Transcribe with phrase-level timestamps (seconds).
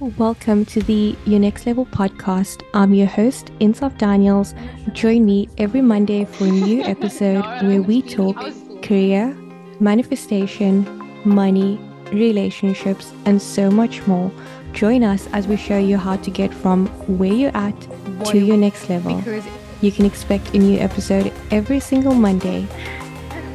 [0.00, 2.62] Welcome to the Your Next Level podcast.
[2.72, 4.54] I'm your host, Insaaf Daniels.
[4.92, 8.36] Join me every Monday for a new episode where we talk
[8.80, 9.36] career,
[9.80, 10.86] manifestation,
[11.24, 11.80] money,
[12.12, 14.30] relationships, and so much more.
[14.72, 16.86] Join us as we show you how to get from
[17.18, 17.80] where you're at
[18.26, 19.20] to your next level.
[19.80, 22.68] You can expect a new episode every single Monday.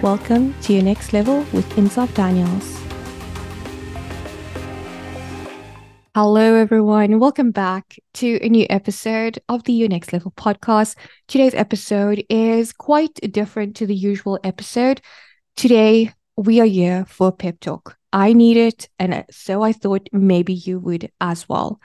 [0.01, 2.82] Welcome to Your Next Level with Insaaf Daniels.
[6.15, 7.17] Hello, everyone.
[7.17, 10.95] Welcome back to a new episode of the Your Next Level podcast.
[11.27, 15.01] Today's episode is quite different to the usual episode.
[15.55, 17.97] Today, we are here for pep talk.
[18.11, 21.81] I need it, and so I thought maybe you would as well.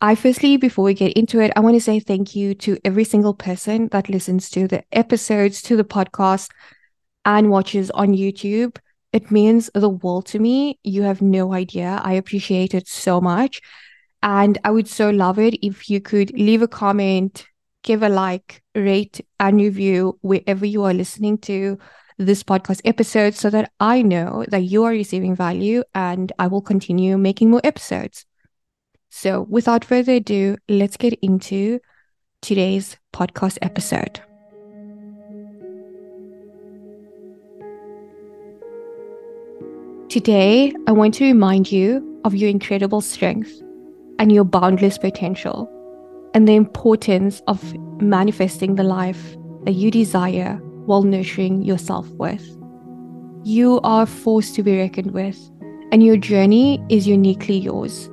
[0.00, 3.04] I firstly, before we get into it, I want to say thank you to every
[3.04, 6.50] single person that listens to the episodes, to the podcast,
[7.24, 8.78] and watches on YouTube.
[9.12, 10.78] It means the world to me.
[10.84, 12.00] You have no idea.
[12.02, 13.60] I appreciate it so much.
[14.22, 17.46] And I would so love it if you could leave a comment,
[17.82, 21.78] give a like, rate, and review wherever you are listening to
[22.18, 26.60] this podcast episode so that I know that you are receiving value and I will
[26.60, 28.26] continue making more episodes.
[29.08, 31.80] So, without further ado, let's get into
[32.42, 34.20] today's podcast episode.
[40.10, 43.62] Today, I want to remind you of your incredible strength
[44.18, 45.70] and your boundless potential,
[46.34, 47.62] and the importance of
[48.02, 52.44] manifesting the life that you desire while nurturing your self worth.
[53.44, 55.38] You are a force to be reckoned with,
[55.92, 58.10] and your journey is uniquely yours.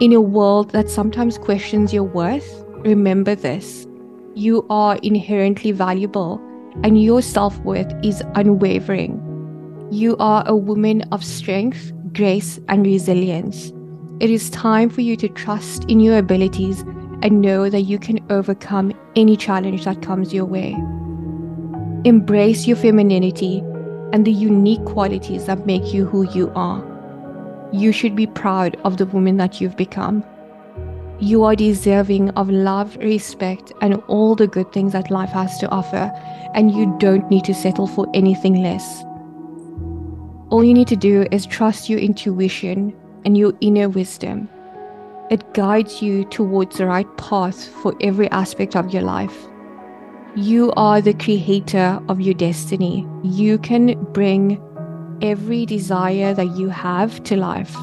[0.00, 3.86] In a world that sometimes questions your worth, remember this
[4.34, 6.38] you are inherently valuable,
[6.82, 9.33] and your self worth is unwavering.
[9.90, 13.72] You are a woman of strength, grace, and resilience.
[14.20, 16.80] It is time for you to trust in your abilities
[17.22, 20.72] and know that you can overcome any challenge that comes your way.
[22.04, 23.58] Embrace your femininity
[24.12, 26.82] and the unique qualities that make you who you are.
[27.72, 30.24] You should be proud of the woman that you've become.
[31.20, 35.68] You are deserving of love, respect, and all the good things that life has to
[35.70, 36.10] offer,
[36.54, 39.04] and you don't need to settle for anything less.
[40.54, 42.94] All you need to do is trust your intuition
[43.24, 44.48] and your inner wisdom.
[45.28, 49.36] It guides you towards the right path for every aspect of your life.
[50.36, 53.04] You are the creator of your destiny.
[53.24, 54.62] You can bring
[55.22, 57.74] every desire that you have to life.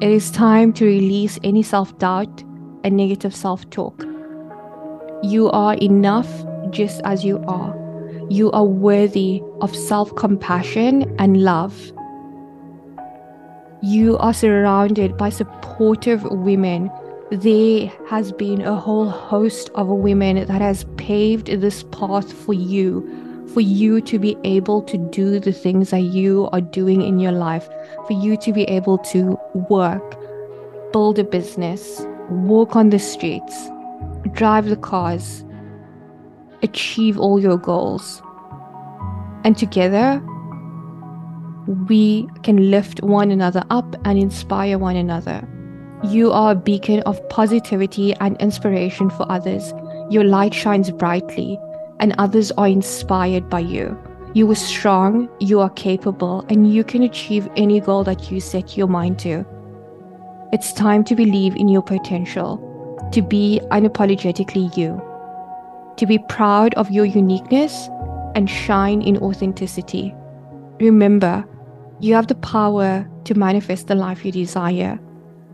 [0.00, 2.42] It is time to release any self doubt
[2.82, 4.04] and negative self talk.
[5.22, 6.28] You are enough
[6.72, 7.77] just as you are
[8.30, 11.92] you are worthy of self compassion and love.
[13.82, 16.90] You are surrounded by supportive women.
[17.30, 23.46] There has been a whole host of women that has paved this path for you,
[23.54, 27.32] for you to be able to do the things that you are doing in your
[27.32, 27.68] life,
[28.06, 29.38] for you to be able to
[29.70, 30.18] work,
[30.92, 33.68] build a business, walk on the streets,
[34.32, 35.44] drive the cars,
[36.62, 38.22] achieve all your goals.
[39.44, 40.22] And together,
[41.88, 45.46] we can lift one another up and inspire one another.
[46.04, 49.72] You are a beacon of positivity and inspiration for others.
[50.10, 51.58] Your light shines brightly,
[52.00, 53.98] and others are inspired by you.
[54.34, 58.76] You are strong, you are capable, and you can achieve any goal that you set
[58.76, 59.44] your mind to.
[60.52, 65.02] It's time to believe in your potential, to be unapologetically you
[65.98, 67.88] to be proud of your uniqueness
[68.34, 70.14] and shine in authenticity.
[70.80, 71.44] Remember,
[72.00, 74.98] you have the power to manifest the life you desire.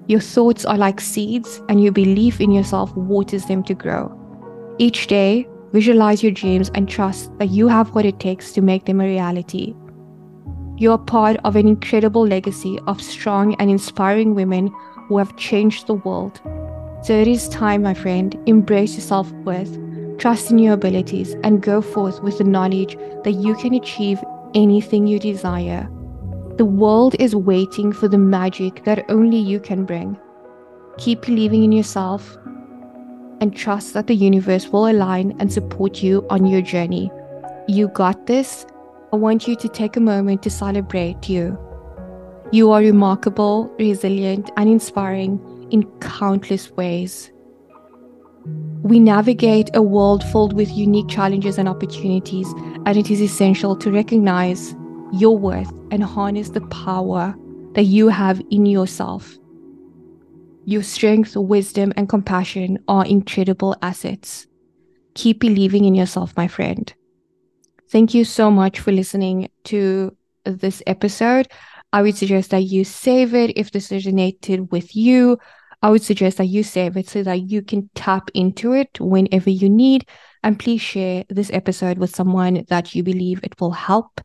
[0.06, 4.12] Your thoughts are like seeds, and your belief in yourself waters them to grow.
[4.78, 8.84] Each day, visualize your dreams and trust that you have what it takes to make
[8.84, 9.74] them a reality.
[10.76, 14.70] You are part of an incredible legacy of strong and inspiring women
[15.08, 16.40] who have changed the world.
[17.02, 19.78] So it is time, my friend, embrace your self worth
[20.18, 24.22] Trust in your abilities and go forth with the knowledge that you can achieve
[24.54, 25.88] anything you desire.
[26.56, 30.16] The world is waiting for the magic that only you can bring.
[30.98, 32.38] Keep believing in yourself
[33.40, 37.10] and trust that the universe will align and support you on your journey.
[37.66, 38.66] You got this.
[39.12, 41.58] I want you to take a moment to celebrate you.
[42.52, 45.40] You are remarkable, resilient, and inspiring
[45.70, 47.32] in countless ways.
[48.82, 52.52] We navigate a world filled with unique challenges and opportunities,
[52.84, 54.74] and it is essential to recognize
[55.12, 57.34] your worth and harness the power
[57.72, 59.38] that you have in yourself.
[60.66, 64.46] Your strength, wisdom, and compassion are incredible assets.
[65.14, 66.92] Keep believing in yourself, my friend.
[67.90, 71.48] Thank you so much for listening to this episode.
[71.92, 75.38] I would suggest that you save it if this resonated with you.
[75.84, 79.50] I would suggest that you save it so that you can tap into it whenever
[79.50, 80.08] you need.
[80.42, 84.22] And please share this episode with someone that you believe it will help.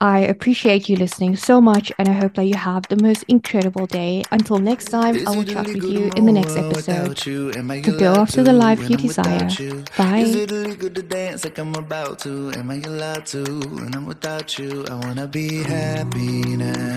[0.00, 3.86] I appreciate you listening so much, and I hope that you have the most incredible
[3.86, 4.22] day.
[4.30, 7.16] Until next time, I will chat with you in the next episode.
[7.16, 9.48] To go after the life you desire.
[9.98, 10.18] Bye.
[10.18, 12.52] Is it really good to dance like I'm about to?
[12.52, 13.42] Am I allowed to?
[13.42, 14.84] And I'm without you.
[14.88, 16.95] I wanna be happy now.